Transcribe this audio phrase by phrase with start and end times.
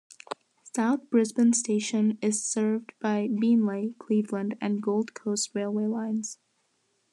[0.75, 6.39] South Brisbane station is served by Beenleigh, Cleveland and Gold Coast railway lines.